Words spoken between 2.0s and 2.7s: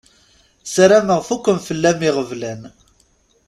iɣeblan.